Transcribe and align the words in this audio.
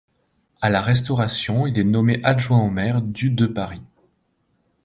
À 0.61 0.71
la 0.71 0.81
Restauration, 0.81 1.67
il 1.67 1.77
est 1.77 1.83
nommé 1.83 2.21
adjoint 2.23 2.63
au 2.65 2.71
maire 2.71 3.03
du 3.03 3.29
de 3.29 3.45
Paris. 3.45 3.83